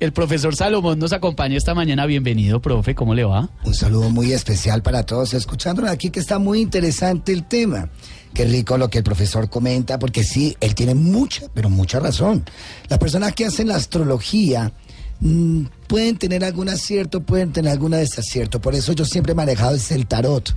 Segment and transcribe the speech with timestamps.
[0.00, 2.04] El profesor Salomón nos acompaña esta mañana.
[2.04, 2.94] Bienvenido, profe.
[2.94, 3.48] ¿Cómo le va?
[3.64, 7.88] Un saludo muy especial para todos escuchándonos aquí que está muy interesante el tema.
[8.34, 12.44] Qué rico lo que el profesor comenta, porque sí, él tiene mucha, pero mucha razón.
[12.90, 14.72] Las personas que hacen la astrología
[15.20, 18.60] mm, pueden tener algún acierto, pueden tener algún desacierto.
[18.60, 20.54] Por eso yo siempre he manejado es el tarot.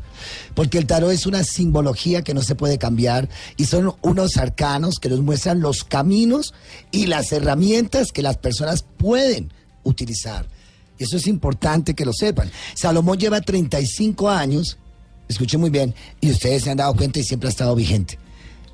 [0.55, 4.99] Porque el tarot es una simbología que no se puede cambiar y son unos arcanos
[4.99, 6.53] que nos muestran los caminos
[6.91, 9.51] y las herramientas que las personas pueden
[9.83, 10.47] utilizar.
[10.97, 12.51] Y eso es importante que lo sepan.
[12.75, 14.77] Salomón lleva 35 años,
[15.27, 18.19] escuchen muy bien, y ustedes se han dado cuenta y siempre ha estado vigente.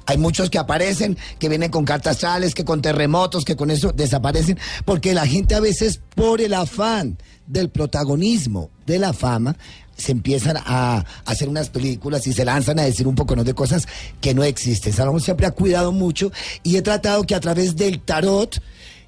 [0.05, 3.91] Hay muchos que aparecen, que vienen con cartas astrales, que con terremotos, que con eso
[3.91, 9.55] desaparecen, porque la gente a veces por el afán del protagonismo, de la fama,
[9.97, 13.43] se empiezan a hacer unas películas y se lanzan a decir un poco ¿no?
[13.43, 13.87] de cosas
[14.21, 14.93] que no existen.
[14.93, 16.31] Salomón siempre ha cuidado mucho
[16.63, 18.61] y he tratado que a través del tarot,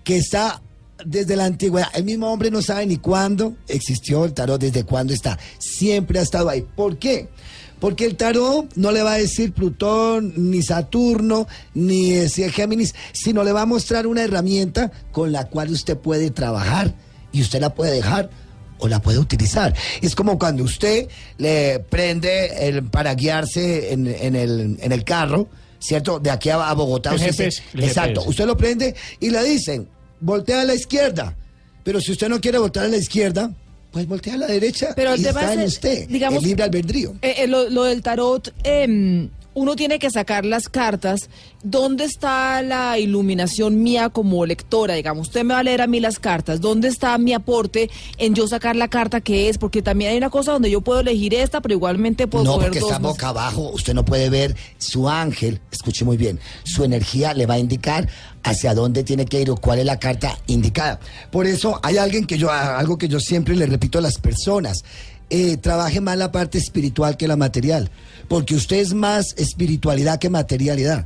[0.03, 0.61] que está
[1.05, 5.13] desde la antigüedad, el mismo hombre no sabe ni cuándo existió el tarot, desde cuándo
[5.13, 6.66] está, siempre ha estado ahí.
[6.75, 7.29] ¿Por qué?
[7.80, 13.44] Porque el tarot no le va a decir Plutón, ni Saturno, ni ese Géminis, sino
[13.44, 16.94] le va a mostrar una herramienta con la cual usted puede trabajar
[17.31, 18.30] y usted la puede dejar
[18.80, 19.75] o la puede utilizar.
[20.02, 25.47] Es como cuando usted le prende el, para guiarse en, en el, en el carro,
[25.80, 26.19] ¿cierto?
[26.19, 27.12] De aquí a, a Bogotá.
[27.12, 28.22] El usted GPS, se- el exacto.
[28.22, 28.30] GPS.
[28.30, 29.88] Usted lo prende y le dicen,
[30.19, 31.36] voltea a la izquierda.
[31.84, 33.52] Pero si usted no quiere voltear a la izquierda,
[33.98, 34.94] pues voltea a la derecha.
[34.95, 37.16] Pero y está es, en eh, usted, digamos- el libre albedrío.
[37.23, 41.30] Eh, eh, lo, lo del tarot, em, uno tiene que sacar las cartas.
[41.63, 44.94] ¿Dónde está la iluminación mía como lectora?
[44.94, 46.61] Digamos, usted me va a leer a mí las cartas.
[46.61, 49.58] ¿Dónde está mi aporte en yo sacar la carta que es?
[49.58, 52.67] Porque también hay una cosa donde yo puedo elegir esta, pero igualmente puedo No, coger
[52.67, 53.11] porque dos está más.
[53.13, 57.55] boca abajo, usted no puede ver su ángel, escuche muy bien, su energía le va
[57.55, 58.08] a indicar
[58.44, 61.00] hacia dónde tiene que ir o cuál es la carta indicada.
[61.31, 64.83] Por eso hay alguien que yo, algo que yo siempre le repito a las personas,
[65.30, 67.89] eh, trabaje más la parte espiritual que la material,
[68.28, 71.06] porque usted es más espiritualidad que materialidad.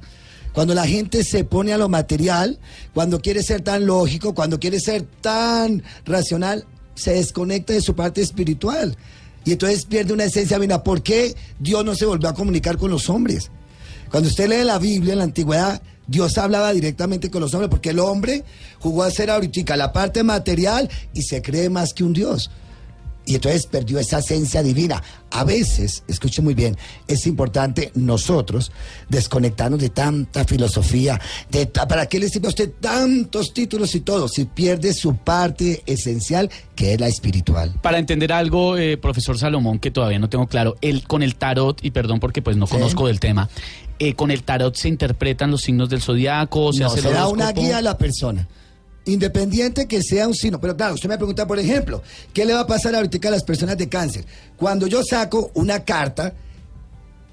[0.54, 2.60] Cuando la gente se pone a lo material,
[2.94, 8.22] cuando quiere ser tan lógico, cuando quiere ser tan racional, se desconecta de su parte
[8.22, 8.98] espiritual.
[9.46, 10.60] Y entonces pierde una esencia.
[10.60, 13.50] Mira, ¿por qué Dios no se volvió a comunicar con los hombres?
[14.10, 17.92] Cuando usted lee la Biblia en la antigüedad, Dios hablaba directamente con los hombres, porque
[17.92, 18.44] el hombre
[18.80, 22.52] jugó a ser ahorita la parte material y se cree más que un Dios.
[23.26, 25.02] Y entonces perdió esa esencia divina.
[25.30, 26.76] A veces, escuche muy bien,
[27.08, 28.72] es importante nosotros
[29.10, 31.20] desconectarnos de tanta filosofía.
[31.50, 34.28] De ¿Para qué le sirve a usted tantos títulos y todo?
[34.28, 37.74] Si pierde su parte esencial, que es la espiritual.
[37.82, 41.84] Para entender algo, eh, profesor Salomón, que todavía no tengo claro, el, con el tarot,
[41.84, 42.74] y perdón porque pues no Sí.
[42.74, 43.50] conozco del tema,
[44.00, 47.12] eh, con el tarot se interpretan los signos del zodiaco, se no, hace el se
[47.12, 48.48] da una guía a la persona.
[49.06, 50.62] Independiente que sea un signo.
[50.62, 52.04] Pero claro, usted me pregunta, por ejemplo,
[52.34, 54.26] ¿qué le va a pasar ahorita a las personas de cáncer?
[54.56, 56.34] Cuando yo saco una carta,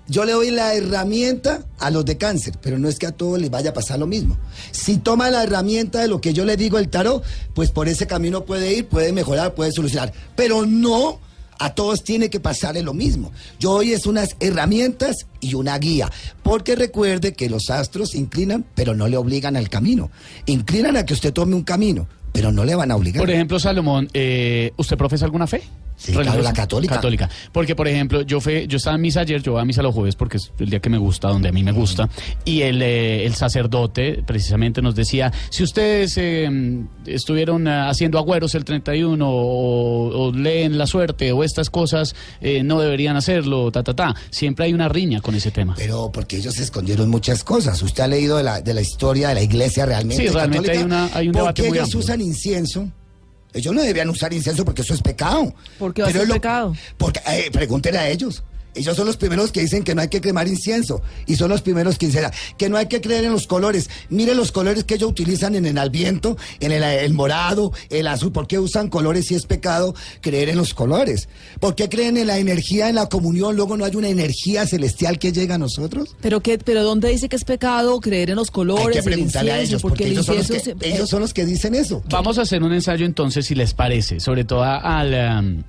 [0.06, 3.38] yo le doy la herramienta a los de cáncer, pero no es que a todos
[3.38, 4.38] les vaya a pasar lo mismo.
[4.70, 8.06] Si toma la herramienta de lo que yo le digo el tarot, pues por ese
[8.06, 10.12] camino puede ir, puede mejorar, puede solucionar.
[10.34, 11.20] Pero no
[11.58, 13.32] a todos tiene que pasarle lo mismo.
[13.58, 16.10] Yo doy es unas herramientas y una guía,
[16.42, 20.10] porque recuerde que los astros inclinan, pero no le obligan al camino.
[20.46, 23.22] Inclinan a que usted tome un camino, pero no le van a obligar.
[23.22, 25.62] Por ejemplo, Salomón, eh, ¿usted profesa alguna fe?
[25.98, 26.94] Sí, claro, la católica.
[26.94, 27.28] Católica.
[27.52, 29.92] Porque, por ejemplo, yo fue, yo estaba en misa ayer, yo voy a misa los
[29.94, 32.08] jueves porque es el día que me gusta, donde a mí me gusta,
[32.44, 36.48] y el, eh, el sacerdote precisamente nos decía, si ustedes eh,
[37.04, 42.62] estuvieron eh, haciendo agüeros el 31 o, o leen la suerte o estas cosas, eh,
[42.62, 44.14] no deberían hacerlo, ta, ta, ta.
[44.30, 45.74] Siempre hay una riña con ese tema.
[45.76, 47.82] Pero porque ellos escondieron muchas cosas.
[47.82, 50.22] Usted ha leído de la, de la historia de la iglesia realmente.
[50.26, 50.78] Sí, realmente católica?
[50.80, 52.00] hay una- hay un ¿Por debate qué muy ellos amplio.
[52.04, 52.88] usan incienso?
[53.52, 55.54] Ellos no deberían usar incienso porque eso es pecado.
[55.78, 56.74] ¿Por qué va a ser lo- pecado?
[56.96, 58.42] Porque, eh, pregúntenle a ellos.
[58.78, 61.62] Ellos son los primeros que dicen que no hay que quemar incienso y son los
[61.62, 62.24] primeros que dicen
[62.56, 63.90] que no hay que creer en los colores.
[64.08, 68.32] Mire los colores que ellos utilizan en el alviento, en el, el morado, el azul.
[68.32, 71.28] ¿Por qué usan colores si es pecado creer en los colores?
[71.60, 73.56] ¿Por qué creen en la energía, en la comunión?
[73.56, 76.16] Luego no hay una energía celestial que llega a nosotros.
[76.20, 78.86] ¿Pero, qué, ¿Pero dónde dice que es pecado creer en los colores?
[78.86, 81.20] Hay que el preguntarle a ellos, porque, el ellos, son los, que, se- ellos son
[81.20, 82.02] los que dicen eso.
[82.08, 85.62] Vamos a hacer un ensayo entonces, si les parece, sobre todo al, um,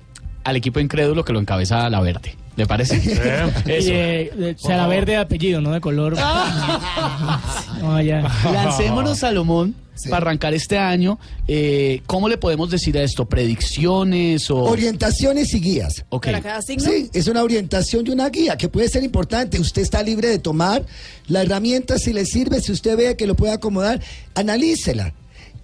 [0.44, 2.34] al equipo incrédulo que lo encabeza la verde.
[2.60, 2.96] ¿Le parece?
[3.66, 3.90] Eso.
[3.90, 6.14] Eh, será verde de apellido, no de color.
[7.80, 8.20] No, ya.
[8.52, 10.10] Lancémonos, Salomón, Sí.
[10.10, 11.18] para arrancar este año.
[11.48, 13.24] Eh, ¿Cómo le podemos decir a esto?
[13.26, 14.58] ¿Predicciones o...?
[14.64, 16.04] Orientaciones y guías.
[16.10, 16.26] Ok.
[16.26, 16.84] ¿Para cada signo?
[16.84, 19.58] Sí, es una orientación y una guía que puede ser importante.
[19.58, 20.84] Usted está libre de tomar
[21.28, 24.00] la herramienta si le sirve, si usted ve que lo puede acomodar,
[24.34, 25.14] analícela.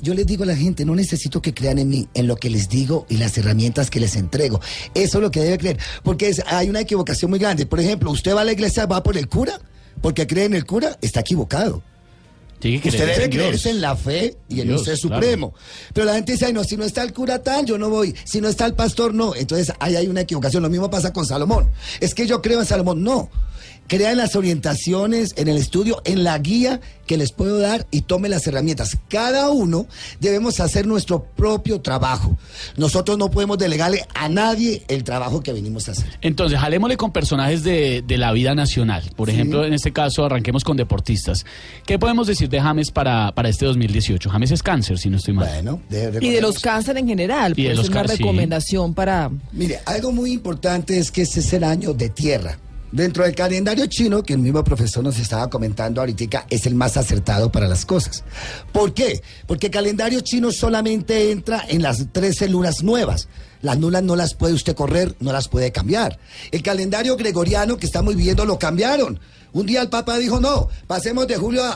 [0.01, 2.51] Yo les digo a la gente, no necesito que crean en mí, en lo que
[2.51, 4.61] les digo y las herramientas que les entrego.
[4.95, 7.67] Eso es lo que debe creer, porque es- hay una equivocación muy grande.
[7.67, 9.59] Por ejemplo, usted va a la iglesia, va por el cura,
[10.03, 11.83] porque cree en el cura, está equivocado.
[12.89, 15.21] Usted debe creerse en la fe y en Dios, claro.
[15.21, 15.55] supremo.
[15.93, 18.15] Pero la gente dice, ay, no, si no está el cura tal, yo no voy.
[18.25, 19.35] Si no está el pastor, no.
[19.35, 20.63] Entonces ahí hay una equivocación.
[20.63, 21.69] Lo mismo pasa con Salomón.
[22.01, 23.03] Es que yo creo en Salomón.
[23.03, 23.29] No.
[23.89, 28.01] Crea en las orientaciones, en el estudio, en la guía que les puedo dar y
[28.03, 28.97] tome las herramientas.
[29.09, 29.87] Cada uno
[30.21, 32.37] debemos hacer nuestro propio trabajo.
[32.77, 36.07] Nosotros no podemos delegarle a nadie el trabajo que venimos a hacer.
[36.21, 39.05] Entonces, jalémosle con personajes de, de la vida nacional.
[39.15, 41.47] Por ejemplo, en este caso, arranquemos con deportistas.
[41.87, 44.29] ¿Qué podemos decir de James para, para este 2018?
[44.29, 45.49] James es cáncer, si no estoy mal.
[45.49, 48.23] Bueno, de- Y de los cánceres en general, Y de los es una cáncer, sí.
[48.25, 49.31] recomendación para...
[49.53, 52.59] Mire, algo muy importante es que este es el año de tierra.
[52.97, 56.97] Dentro del calendario chino, que el mismo profesor nos estaba comentando ahorita, es el más
[56.97, 58.25] acertado para las cosas.
[58.73, 59.21] ¿Por qué?
[59.47, 63.29] Porque el calendario chino solamente entra en las 13 lunas nuevas.
[63.61, 66.19] Las lunas no las puede usted correr, no las puede cambiar.
[66.51, 69.21] El calendario gregoriano que estamos viviendo lo cambiaron.
[69.53, 71.73] Un día el Papa dijo, no, pasemos de julio a,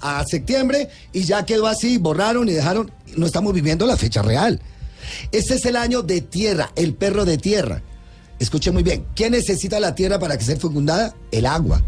[0.00, 4.22] a- a septiembre y ya quedó así, borraron y dejaron, no estamos viviendo la fecha
[4.22, 4.58] real.
[5.32, 7.82] Este es el año de tierra, el perro de tierra.
[8.42, 11.14] Escuche muy bien, ¿qué necesita la tierra para que sea fecundada?
[11.30, 11.80] El agua.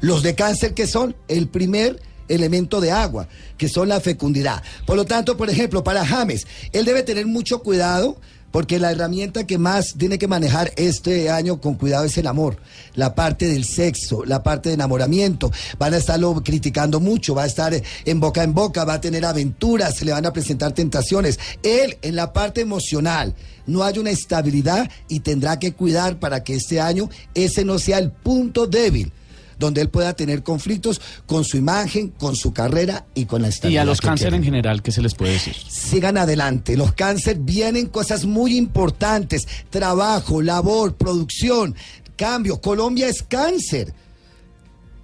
[0.00, 1.16] Los de cáncer, que son?
[1.26, 3.26] El primer elemento de agua,
[3.58, 4.62] que son la fecundidad.
[4.86, 9.46] Por lo tanto, por ejemplo, para James, él debe tener mucho cuidado porque la herramienta
[9.46, 12.56] que más tiene que manejar este año con cuidado es el amor,
[12.94, 15.50] la parte del sexo, la parte de enamoramiento.
[15.78, 17.72] Van a estarlo criticando mucho, va a estar
[18.04, 21.38] en boca en boca, va a tener aventuras, se le van a presentar tentaciones.
[21.62, 23.34] Él en la parte emocional
[23.66, 27.98] no hay una estabilidad y tendrá que cuidar para que este año ese no sea
[27.98, 29.12] el punto débil
[29.60, 33.50] donde él pueda tener conflictos con su imagen, con su carrera y con la Y
[33.50, 33.82] estabilidad.
[33.82, 35.54] a los cáncer en general, ¿qué se les puede decir?
[35.68, 36.76] Sigan adelante.
[36.76, 39.46] Los cáncer vienen cosas muy importantes.
[39.70, 41.76] Trabajo, labor, producción,
[42.16, 42.60] cambio.
[42.60, 43.94] Colombia es cáncer.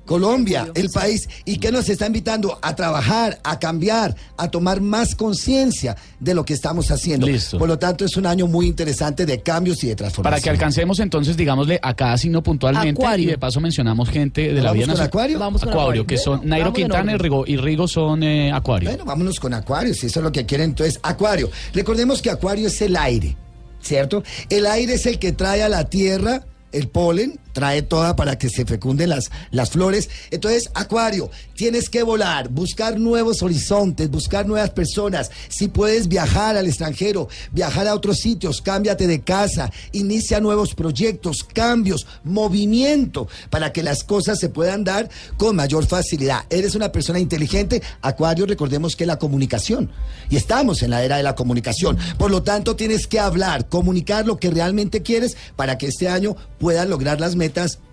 [0.06, 5.14] Colombia, el país, y que nos está invitando a trabajar, a cambiar, a tomar más
[5.14, 7.26] conciencia de lo que estamos haciendo.
[7.26, 7.58] Listo.
[7.58, 10.43] Por lo tanto, es un año muy interesante de cambios y de Para transformación.
[10.43, 13.29] que alcancemos entonces, digámosle, a cada signo puntualmente Acuario.
[13.29, 15.06] y de paso mencionamos gente de la ¿Vamos vida con nacional.
[15.08, 15.38] Acuario?
[15.38, 16.06] Vamos con Acuario, Acuario.
[16.06, 17.17] que son Bueno, Nairo Quintana y.
[17.19, 18.88] Rigo, y Rigo son eh, Acuario.
[18.88, 20.70] Bueno, vámonos con Acuario, si eso es lo que quieren.
[20.70, 21.50] Entonces, Acuario.
[21.75, 23.37] Recordemos que Acuario es el aire,
[23.81, 24.23] ¿cierto?
[24.49, 28.50] El aire es el que trae a la tierra el polen, trae toda para que
[28.50, 30.11] se fecunden las, las flores.
[30.31, 35.31] Entonces, Acuario, tienes que volar, buscar nuevos horizontes, buscar nuevas personas.
[35.49, 41.44] Si puedes viajar al extranjero, viajar a otros sitios, cámbiate de casa, inicia nuevos proyectos,
[41.44, 45.08] cambios, movimiento, para que las cosas se puedan dar
[45.38, 46.44] con mayor facilidad.
[46.50, 49.91] Eres una persona inteligente, Acuario, recordemos que la comunicación.
[50.29, 51.97] Y estamos en la era de la comunicación.
[52.19, 56.37] Por lo tanto, tienes que hablar, comunicar lo que realmente quieres para que este año
[56.58, 57.45] puedas lograr las metas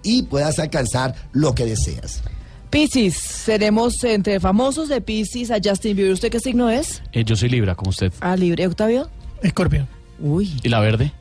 [0.04, 2.22] y puedas alcanzar lo que deseas.
[2.70, 6.14] Piscis, seremos entre famosos de Piscis a Justin Bieber.
[6.14, 7.02] ¿Usted qué signo es?
[7.12, 8.12] Eh, yo soy Libra, como usted.
[8.20, 8.66] Ah, libre.
[8.66, 9.10] ¿Octavio?
[9.44, 9.88] Escorpio.
[10.20, 10.52] Uy.
[10.64, 11.12] ¿Y la verde?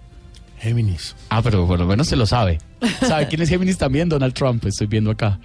[0.58, 1.14] Géminis.
[1.29, 2.58] Ah, pero por lo menos se lo sabe.
[3.00, 4.08] ¿Sabe quién es Géminis también?
[4.08, 5.38] Donald Trump, estoy viendo acá.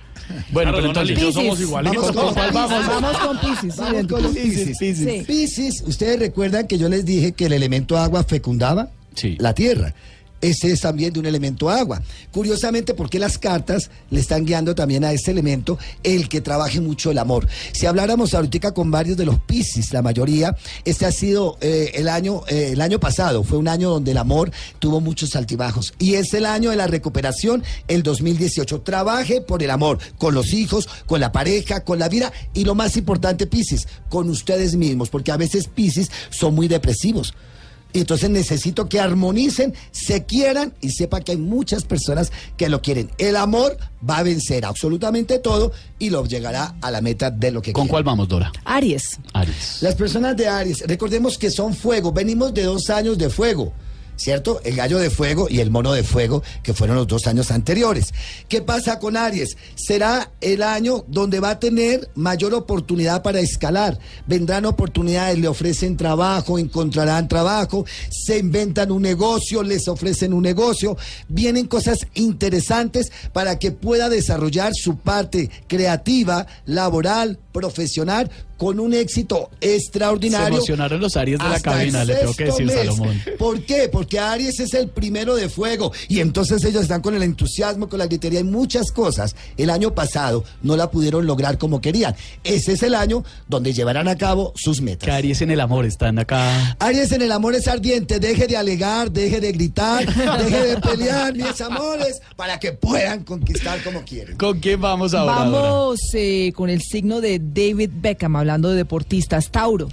[0.51, 1.19] Bueno, Claro, pero entonces...
[1.19, 2.13] yo somos igualitos.
[2.13, 2.87] Vamos con- ¿Cuál vamos?
[2.87, 3.73] Vamos con Piscis.
[3.73, 4.33] sí, Vamos con.
[4.33, 5.23] Sí.
[5.25, 9.35] Piscis, ustedes recuerdan que yo les dije que el elemento agua fecundaba Sí.
[9.39, 9.93] la tierra.
[10.41, 12.01] Ese es también de un elemento agua.
[12.31, 17.11] Curiosamente, porque las cartas le están guiando también a este elemento el que trabaje mucho
[17.11, 17.47] el amor.
[17.73, 22.07] Si habláramos ahorita con varios de los Piscis, la mayoría, este ha sido eh, el
[22.07, 26.15] año eh, el año pasado, fue un año donde el amor tuvo muchos altibajos y
[26.15, 28.81] es el año de la recuperación, el 2018.
[28.81, 32.75] Trabaje por el amor, con los hijos, con la pareja, con la vida y lo
[32.75, 37.33] más importante, Piscis, con ustedes mismos, porque a veces Piscis son muy depresivos.
[37.97, 42.79] Y entonces necesito que armonicen, se quieran y sepan que hay muchas personas que lo
[42.79, 43.09] quieren.
[43.17, 43.75] El amor
[44.07, 47.87] va a vencer absolutamente todo y lo llegará a la meta de lo que ¿Con
[47.87, 48.51] cuál vamos, Dora?
[48.65, 49.17] Aries.
[49.33, 49.79] Aries.
[49.81, 53.73] Las personas de Aries, recordemos que son fuego, venimos de dos años de fuego.
[54.17, 54.59] ¿Cierto?
[54.63, 58.13] El gallo de fuego y el mono de fuego, que fueron los dos años anteriores.
[58.49, 59.57] ¿Qué pasa con Aries?
[59.75, 63.99] Será el año donde va a tener mayor oportunidad para escalar.
[64.25, 70.97] Vendrán oportunidades, le ofrecen trabajo, encontrarán trabajo, se inventan un negocio, les ofrecen un negocio.
[71.29, 79.49] Vienen cosas interesantes para que pueda desarrollar su parte creativa, laboral, profesional con un éxito
[79.61, 80.57] Se extraordinario.
[80.57, 82.75] emocionaron los Aries de la hasta cabina, le tengo que decir, mes.
[82.75, 83.21] Salomón.
[83.37, 83.89] ¿Por qué?
[83.89, 87.99] Porque Aries es el primero de fuego y entonces ellos están con el entusiasmo, con
[87.99, 89.35] la gritería y muchas cosas.
[89.57, 92.15] El año pasado no la pudieron lograr como querían.
[92.43, 95.05] Ese es el año donde llevarán a cabo sus metas.
[95.05, 96.75] Que Aries en el amor están acá.
[96.79, 100.05] Aries en el amor es ardiente, deje de alegar, deje de gritar,
[100.43, 104.37] deje de pelear, mis amores, para que puedan conquistar como quieren.
[104.37, 105.49] ¿Con quién vamos ahora?
[105.49, 109.51] Vamos eh, con el signo de David Beckham, hablando de deportistas.
[109.51, 109.89] Tauro.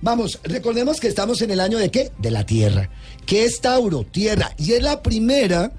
[0.00, 2.12] Vamos, recordemos que estamos en el año de qué?
[2.18, 2.88] De la Tierra.
[3.26, 4.04] ¿Qué es Tauro?
[4.04, 4.52] Tierra.
[4.56, 5.72] Y es la primera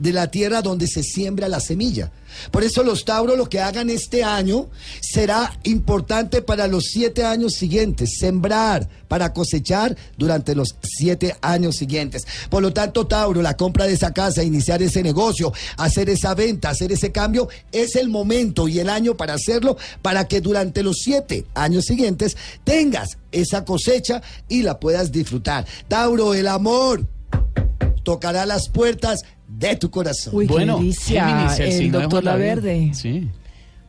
[0.00, 2.10] de la Tierra donde se siembra la semilla.
[2.50, 4.68] Por eso los Tauros lo que hagan este año
[5.00, 8.18] será importante para los siete años siguientes.
[8.18, 12.26] Sembrar para cosechar durante los siete años siguientes.
[12.48, 16.70] Por lo tanto, Tauro, la compra de esa casa, iniciar ese negocio, hacer esa venta,
[16.70, 20.98] hacer ese cambio, es el momento y el año para hacerlo para que durante los
[21.02, 25.66] siete años siguientes tengas esa cosecha y la puedas disfrutar.
[25.88, 27.06] Tauro, el amor
[28.02, 29.20] tocará las puertas
[29.68, 30.34] de tu corazón.
[30.34, 32.46] Uy, bueno, qué delicia, Géminis, el el signo de doctor Lavín.
[32.46, 32.90] Laverde.
[32.94, 33.28] Sí.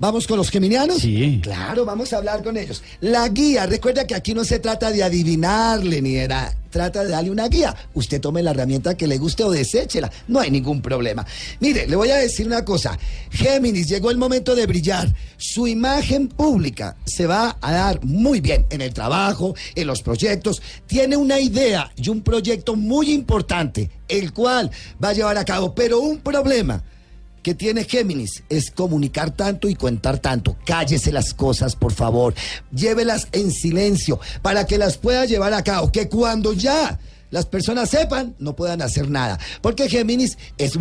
[0.01, 0.97] ¿Vamos con los geminianos?
[0.97, 1.39] Sí.
[1.43, 2.81] Claro, vamos a hablar con ellos.
[3.01, 7.29] La guía, recuerda que aquí no se trata de adivinarle ni era, trata de darle
[7.29, 7.75] una guía.
[7.93, 11.23] Usted tome la herramienta que le guste o deséchela, no hay ningún problema.
[11.59, 12.97] Mire, le voy a decir una cosa.
[13.29, 15.13] Géminis, llegó el momento de brillar.
[15.37, 20.63] Su imagen pública se va a dar muy bien en el trabajo, en los proyectos.
[20.87, 25.75] Tiene una idea y un proyecto muy importante, el cual va a llevar a cabo,
[25.75, 26.83] pero un problema
[27.43, 30.55] que tiene Géminis es comunicar tanto y contar tanto.
[30.65, 32.33] Cállese las cosas, por favor.
[32.71, 35.91] Llévelas en silencio para que las pueda llevar a cabo.
[35.91, 36.99] Que cuando ya
[37.31, 39.39] las personas sepan, no puedan hacer nada.
[39.61, 40.73] Porque Géminis es,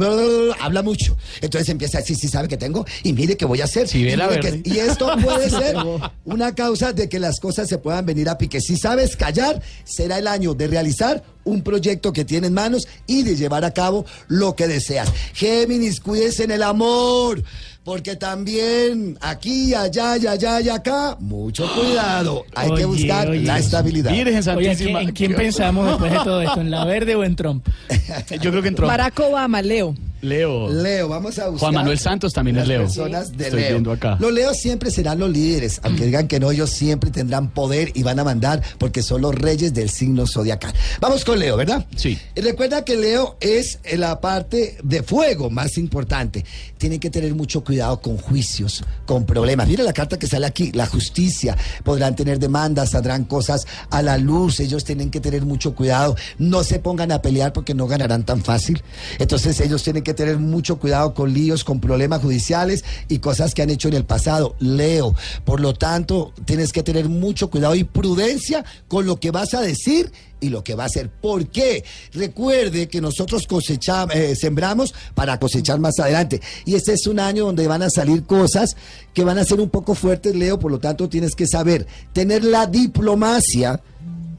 [0.61, 1.17] habla mucho.
[1.40, 3.87] Entonces empieza a decir, sí sabe que tengo y mire qué voy a hacer.
[3.88, 5.76] Sí, y, que- y esto puede ser
[6.25, 8.61] una causa de que las cosas se puedan venir a pique.
[8.61, 13.23] Si sabes callar, será el año de realizar un proyecto que tiene en manos y
[13.23, 15.11] de llevar a cabo lo que deseas.
[15.35, 17.42] Géminis, cuídense en el amor,
[17.85, 22.44] porque también aquí, allá, y allá y acá, mucho cuidado.
[22.54, 23.42] Hay que Oye, buscar oye.
[23.42, 24.12] la estabilidad.
[24.12, 24.99] Virgen Oye, ¿en Santísima.
[24.99, 26.61] quién, en quién pensamos después de todo esto?
[26.61, 27.66] ¿En la verde o en Trump?
[28.40, 29.94] Yo creo que entró Barack Obama, Leo.
[30.23, 30.69] Leo.
[30.71, 31.61] Leo, vamos a buscar.
[31.61, 32.83] Juan Manuel Santos también es Leo.
[32.83, 33.71] personas de Estoy Leo.
[33.71, 34.17] viendo acá.
[34.21, 38.03] Los Leos siempre serán los líderes, aunque digan que no, ellos siempre tendrán poder y
[38.03, 40.73] van a mandar porque son los reyes del signo zodiacal.
[41.00, 41.87] Vamos con Leo, ¿verdad?
[41.97, 42.19] Sí.
[42.35, 46.45] Y recuerda que Leo es la parte de fuego más importante.
[46.79, 49.69] Tienen que tener mucho cuidado con juicios, con problemas.
[49.69, 51.57] Mira la carta que sale aquí, la justicia.
[51.85, 54.61] Podrán tener demandas, saldrán cosas a la luz.
[54.61, 56.17] Ellos tienen que tener mucho cuidado.
[56.39, 58.83] No se pongan a pelear porque no ganarán tan fácil.
[59.19, 63.62] Entonces ellos tienen que tener mucho cuidado con líos, con problemas judiciales y cosas que
[63.62, 64.57] han hecho en el pasado.
[64.59, 65.14] Leo.
[65.45, 69.61] Por lo tanto, tienes que tener mucho cuidado y prudencia con lo que vas a
[69.61, 71.11] decir y lo que va a hacer.
[71.11, 71.85] ¿Por qué?
[72.12, 76.40] Recuerde que nosotros cosechamos, eh, sembramos para cosechar más adelante.
[76.64, 78.76] Y este es un año donde van a salir cosas
[79.14, 80.59] que van a ser un poco fuertes, Leo.
[80.59, 83.81] Por lo tanto, tienes que saber tener la diplomacia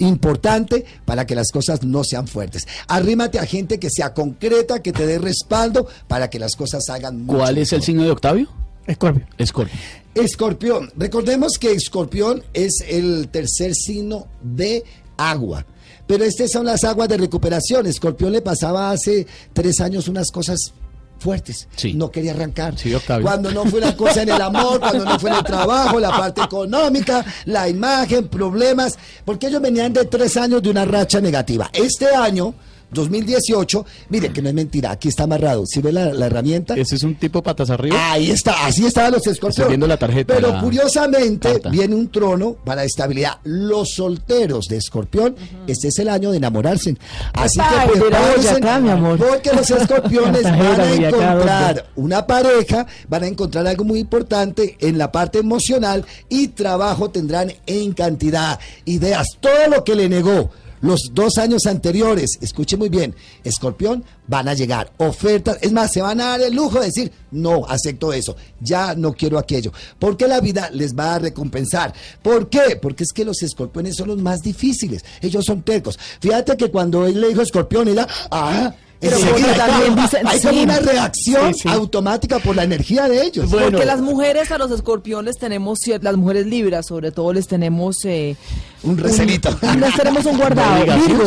[0.01, 2.67] importante para que las cosas no sean fuertes.
[2.87, 7.25] Arrímate a gente que sea concreta, que te dé respaldo para que las cosas hagan
[7.25, 8.49] mucho ¿Cuál es el signo de Octavio?
[8.87, 9.25] Escorpio.
[9.37, 9.79] Escorpio.
[10.15, 10.91] Escorpión.
[10.97, 14.83] Recordemos que Escorpión es el tercer signo de
[15.17, 15.65] agua.
[16.07, 17.85] Pero estas son las aguas de recuperación.
[17.87, 20.73] Escorpión le pasaba hace tres años unas cosas
[21.21, 21.67] fuertes.
[21.75, 21.93] Sí.
[21.93, 22.77] No quería arrancar.
[22.77, 22.93] Sí.
[23.21, 26.09] Cuando no fue la cosa en el amor, cuando no fue en el trabajo, la
[26.09, 28.97] parte económica, la imagen, problemas.
[29.23, 31.69] Porque ellos venían de tres años de una racha negativa.
[31.71, 32.55] Este año,
[32.91, 35.65] 2018, mire que no es mentira, aquí está amarrado.
[35.65, 36.75] Si ve la, la herramienta?
[36.75, 38.11] Ese es un tipo patas arriba.
[38.11, 39.79] Ahí está, así estaban los escorpiones.
[39.87, 41.69] La tarjeta, Pero la curiosamente carta.
[41.69, 43.37] viene un trono para estabilidad.
[43.43, 45.35] Los solteros de escorpión,
[45.67, 46.95] este es el año de enamorarse.
[47.33, 49.17] Así Ay, que prepárense, Boyacá, mi amor.
[49.17, 54.97] porque los escorpiones van a encontrar una pareja, van a encontrar algo muy importante en
[54.97, 61.11] la parte emocional y trabajo tendrán en cantidad, ideas, todo lo que le negó los
[61.13, 66.21] dos años anteriores, escuche muy bien, Escorpión, van a llegar ofertas, es más, se van
[66.21, 70.41] a dar el lujo de decir, no, acepto eso, ya no quiero aquello, porque la
[70.41, 71.93] vida les va a recompensar.
[72.21, 72.77] ¿Por qué?
[72.81, 75.99] Porque es que los escorpiones son los más difíciles, ellos son tercos.
[76.19, 77.99] Fíjate que cuando él le dijo escorpión, él,
[78.31, 80.59] ah, Pero enseguida porque también hay dicen- hay como sí.
[80.63, 81.69] una reacción Sí, sí.
[81.69, 83.49] automática por la energía de ellos.
[83.49, 83.71] Bueno.
[83.71, 88.05] Porque las mujeres a los escorpiones tenemos, las mujeres libras sobre todo les tenemos...
[88.05, 88.35] eh,
[88.83, 89.49] Un recelito.
[89.61, 90.85] un- les tenemos un guardado.
[90.85, 91.23] No Virgo.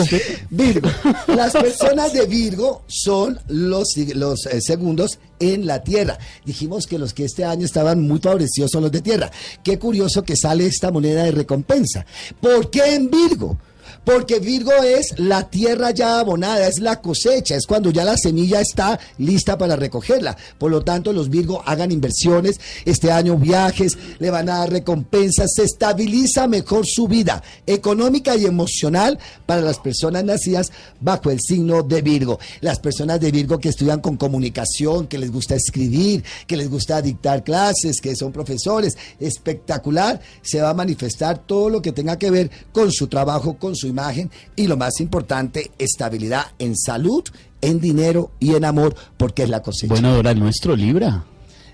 [0.51, 0.89] Virgo.
[1.37, 6.17] Las personas de Virgo son los, los eh, segundos en la tierra.
[6.45, 9.31] Dijimos que los que este año estaban muy favorecidos son los de tierra.
[9.65, 12.07] Qué curioso que sale esta moneda de recompensa.
[12.41, 13.59] ¿Por qué en Virgo?
[14.05, 18.61] Porque Virgo es la tierra ya abonada, es la cosecha, es cuando ya la semilla
[18.61, 20.37] está lista para recogerla.
[20.59, 25.53] Por lo tanto, los Virgo hagan inversiones, este año viajes, le van a dar recompensas,
[25.55, 30.71] se estabiliza mejor su vida económica y emocional para las personas nacidas
[31.01, 32.39] bajo el signo de Virgo.
[32.61, 37.01] Las personas de Virgo que estudian con comunicación, que les gusta escribir, que les gusta
[37.01, 42.31] dictar clases, que son profesores, espectacular, se va a manifestar todo lo que tenga que
[42.31, 47.23] ver con su trabajo, con su imagen y lo más importante, estabilidad en salud,
[47.61, 49.95] en dinero y en amor, porque es la cosecha.
[49.95, 51.25] Bueno, el nuestro Libra.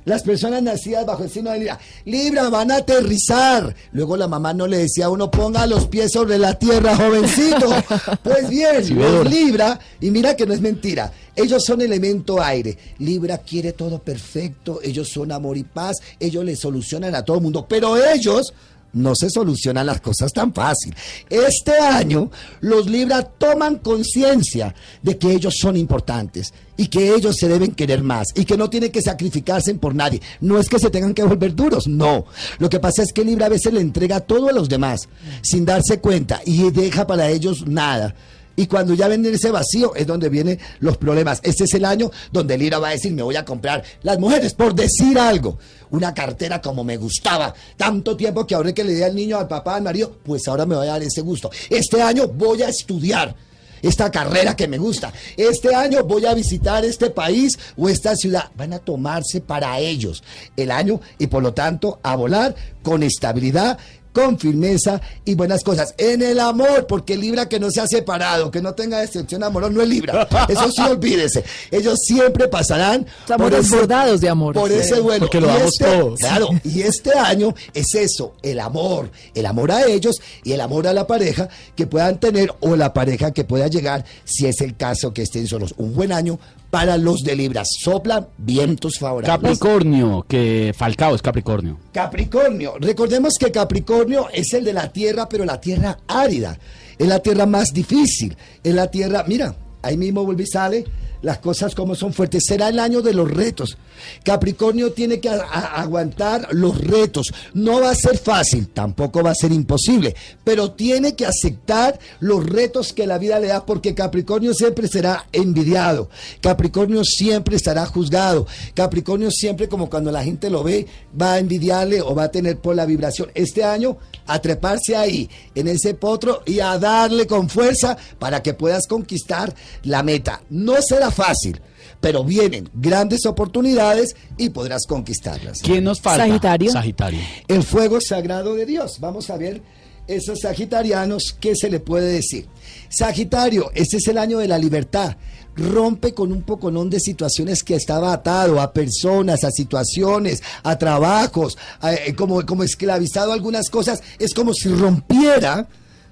[0.05, 3.75] Las personas nacidas bajo el signo de Libra, Libra, van a aterrizar.
[3.93, 7.69] Luego la mamá no le decía a uno, ponga los pies sobre la tierra, jovencito.
[8.23, 9.31] Pues bien, Sí, los Dora.
[9.31, 12.77] Libra, y mira que no es mentira, ellos son elemento aire.
[12.99, 17.43] Libra quiere todo perfecto, ellos son amor y paz, ellos le solucionan a todo el
[17.43, 18.55] mundo, pero ellos
[18.93, 20.95] no se solucionan las cosas tan fácil.
[21.29, 22.31] Este año
[22.61, 28.03] los Libra toman conciencia de que ellos son importantes y que ellos se deben querer
[28.03, 30.21] más y que no tienen que sacrificarse por nadie.
[30.41, 32.25] No es que se tengan que volver duros, no.
[32.59, 35.09] Lo que pasa es que Libra a veces le entrega todo a los demás
[35.43, 38.15] sin darse cuenta y deja para ellos nada.
[38.61, 41.41] Y cuando ya ven ese vacío es donde vienen los problemas.
[41.43, 44.53] Este es el año donde Libra va a decir, me voy a comprar las mujeres,
[44.53, 47.55] por decir algo, una cartera como me gustaba.
[47.79, 50.67] Tanto tiempo que ahora que le di al niño, al papá, al marido, pues ahora
[50.67, 51.51] me voy a dar ese gusto.
[51.71, 53.35] Este año voy a estudiar
[53.81, 55.11] esta carrera que me gusta.
[55.39, 58.51] Este año voy a visitar este país o esta ciudad.
[58.57, 60.23] Van a tomarse para ellos
[60.55, 63.79] el año y por lo tanto a volar con estabilidad
[64.13, 65.95] con firmeza y buenas cosas.
[65.99, 69.73] En el amor, porque Libra que no se ha separado, que no tenga decepción amorosa,
[69.73, 70.29] no es Libra.
[70.49, 71.45] Eso sí, olvídese.
[71.71, 74.55] Ellos siempre pasarán Estamos desbordados de amor.
[74.55, 75.21] Por ese bueno.
[75.27, 76.19] Porque lo Y damos este- todos.
[76.21, 80.87] Claro, y este año es eso, el amor, el amor a ellos y el amor
[80.87, 84.77] a la pareja que puedan tener o la pareja que pueda llegar si es el
[84.77, 85.75] caso que estén solos.
[85.77, 86.39] Un buen año
[86.71, 87.63] para los de Libra.
[87.65, 89.59] Soplan vientos favorables.
[89.59, 91.79] Capricornio, que Falcao es Capricornio.
[91.93, 92.75] Capricornio.
[92.79, 96.59] Recordemos que Capricornio es el de la tierra, pero la tierra árida.
[96.97, 98.37] Es la tierra más difícil.
[98.63, 100.85] Es la tierra, mira, ahí mismo vuelve y sale
[101.23, 102.45] las cosas como son fuertes.
[102.47, 103.77] Será el año de los retos.
[104.25, 107.33] Capricornio tiene que aguantar los retos.
[107.55, 112.45] No va a ser fácil, tampoco va a ser imposible, pero tiene que aceptar los
[112.47, 116.09] retos que la vida le da porque Capricornio siempre será envidiado.
[116.41, 118.47] Capricornio siempre estará juzgado.
[118.75, 120.87] Capricornio siempre como cuando la gente lo ve
[121.21, 123.31] va a envidiarle o va a tener por la vibración.
[123.35, 128.55] Este año a treparse ahí en ese potro y a darle con fuerza para que
[128.55, 130.43] puedas conquistar la meta.
[130.51, 131.61] No será fácil,
[132.01, 135.61] pero vienen grandes oportunidades y podrás conquistarlas.
[135.63, 136.27] ¿Quién nos falta?
[136.27, 136.73] Sagitario.
[136.73, 137.21] Sagitario.
[137.49, 138.99] El fuego sagrado de Dios.
[139.01, 139.61] Vamos a ver
[140.07, 142.47] esos sagitarianos, ¿qué se le puede decir?
[142.89, 145.17] Sagitario, este es el año de la libertad.
[145.57, 151.57] Rompe con un poconón de situaciones que estaba atado a personas, a situaciones, a trabajos,
[151.81, 154.03] a- eh, como, como esclavizado a algunas cosas.
[154.19, 155.69] Es como si rompiera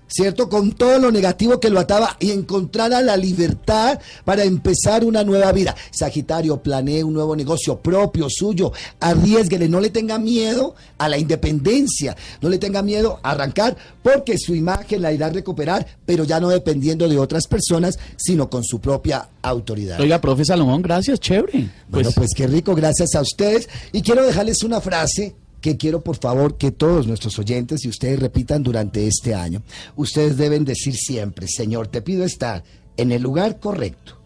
[0.09, 0.49] ¿cierto?
[0.49, 5.53] Con todo lo negativo que lo ataba y encontrara la libertad para empezar una nueva
[5.53, 5.77] vida.
[5.91, 12.17] Sagitario, planee un nuevo negocio propio, suyo, arriesguele, no le tenga miedo a la independencia,
[12.41, 16.41] no le tenga miedo a arrancar, porque su imagen la irá a recuperar, pero ya
[16.41, 20.01] no dependiendo de otras personas, sino con su propia autoridad.
[20.01, 21.69] Oiga, profe Salomón, gracias, chévere.
[21.89, 23.69] Bueno, pues qué rico, gracias a ustedes.
[23.93, 28.21] Y quiero dejarles una frase que quiero por favor que todos nuestros oyentes y ustedes
[28.21, 29.63] repitan durante este año.
[29.97, 32.65] Ustedes deben decir siempre, Señor, te pido estar
[32.97, 34.19] en el lugar correcto,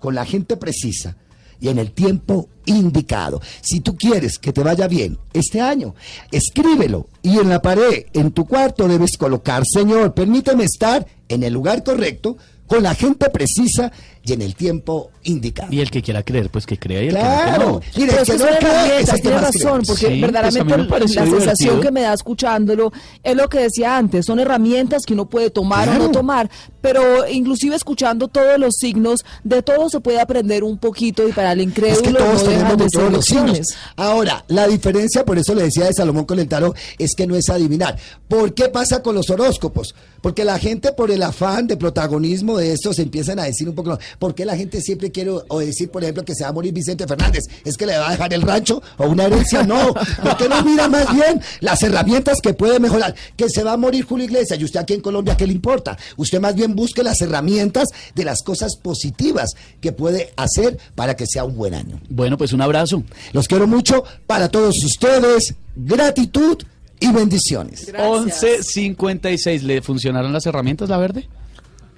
[0.00, 1.16] con la gente precisa
[1.60, 3.40] y en el tiempo indicado.
[3.60, 5.94] Si tú quieres que te vaya bien este año,
[6.30, 11.52] escríbelo y en la pared, en tu cuarto, debes colocar, Señor, permíteme estar en el
[11.52, 13.92] lugar correcto, con la gente precisa
[14.26, 15.72] y en el tiempo indicado.
[15.72, 17.66] Y el que quiera creer, pues que crea y el que no, que Claro.
[17.72, 17.80] no.
[17.96, 21.80] Mire, que que no es tiene razón, porque Sí, pues, verdaderamente la sensación divertido.
[21.80, 25.88] que me da escuchándolo es lo que decía antes, son herramientas que uno puede tomar
[25.88, 26.04] o Claro.
[26.06, 31.28] no tomar, pero inclusive escuchando todos los signos, de todo se puede aprender un poquito
[31.28, 33.60] y para el Es incrédulo que todos no tenemos de todos los signos.
[33.96, 37.96] Ahora, la diferencia, por eso le decía de Salomón tarot, es que no es adivinar.
[38.28, 39.94] ¿Por qué pasa con los horóscopos?
[40.20, 43.98] Porque la gente por el afán de protagonismo de estos empiezan a decir un poco,
[44.18, 46.72] ¿Por qué la gente siempre quiere o decir, por ejemplo, que se va a morir
[46.72, 47.44] Vicente Fernández?
[47.64, 49.62] ¿Es que le va a dejar el rancho o una herencia?
[49.62, 49.94] No.
[49.94, 53.14] ¿Por qué no mira más bien las herramientas que puede mejorar?
[53.36, 55.96] Que se va a morir Julio Iglesias y usted aquí en Colombia, ¿qué le importa?
[56.16, 61.26] Usted más bien busque las herramientas de las cosas positivas que puede hacer para que
[61.26, 62.00] sea un buen año.
[62.08, 63.02] Bueno, pues un abrazo.
[63.32, 65.54] Los quiero mucho para todos ustedes.
[65.76, 66.58] Gratitud
[67.00, 67.86] y bendiciones.
[67.86, 68.42] Gracias.
[68.42, 69.62] 11.56.
[69.62, 71.28] ¿Le funcionaron las herramientas, la verde?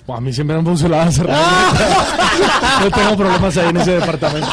[0.08, 2.14] A mí siempre me han funcionado las herramientas.
[2.80, 4.48] no tengo problemas ahí en ese departamento.